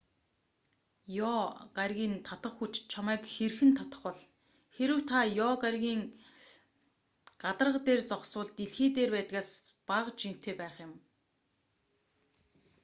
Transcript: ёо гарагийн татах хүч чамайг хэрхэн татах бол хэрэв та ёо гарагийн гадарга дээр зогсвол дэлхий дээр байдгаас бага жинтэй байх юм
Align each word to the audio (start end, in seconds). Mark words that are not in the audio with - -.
ёо 1.35 1.39
гарагийн 1.77 2.15
татах 2.27 2.53
хүч 2.59 2.73
чамайг 2.91 3.21
хэрхэн 3.35 3.71
татах 3.79 4.01
бол 4.05 4.21
хэрэв 4.75 4.99
та 5.09 5.19
ёо 5.45 5.53
гарагийн 5.63 6.01
гадарга 7.43 7.79
дээр 7.87 8.01
зогсвол 8.09 8.49
дэлхий 8.57 8.89
дээр 8.95 9.11
байдгаас 9.15 9.49
бага 9.89 10.11
жинтэй 10.19 10.55
байх 10.61 10.75
юм 10.87 10.91